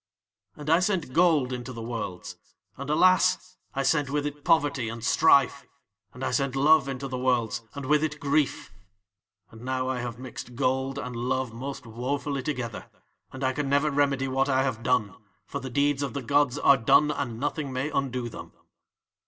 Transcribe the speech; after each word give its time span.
And 0.55 0.67
I 0.67 0.79
sent 0.79 1.13
gold 1.13 1.53
into 1.53 1.71
the 1.71 1.81
Worlds, 1.83 2.35
and, 2.75 2.89
alas! 2.89 3.37
I 3.75 3.83
sent 3.83 4.09
with 4.09 4.25
it 4.25 4.43
poverty 4.43 4.89
and 4.89 5.03
strife. 5.03 5.67
And 6.11 6.23
I 6.23 6.31
sent 6.31 6.55
love 6.55 6.87
into 6.89 7.07
the 7.07 7.19
Worlds, 7.19 7.61
and 7.75 7.85
with 7.85 8.03
it 8.03 8.19
grief. 8.19 8.73
"'And 9.51 9.61
now 9.61 9.87
I 9.89 9.99
have 9.99 10.17
mixed 10.17 10.55
gold 10.55 10.97
and 10.97 11.15
love 11.15 11.53
most 11.53 11.85
woefully 11.85 12.41
together, 12.41 12.89
and 13.31 13.43
I 13.43 13.53
can 13.53 13.69
never 13.69 13.91
remedy 13.91 14.27
what 14.27 14.49
I 14.49 14.63
have 14.63 14.81
done, 14.81 15.13
for 15.45 15.59
the 15.59 15.69
deeds 15.69 16.01
of 16.01 16.15
the 16.15 16.23
gods 16.23 16.57
are 16.57 16.77
done, 16.77 17.11
and 17.11 17.39
nothing 17.39 17.71
may 17.71 17.91
undo 17.91 18.27
them. 18.27 18.53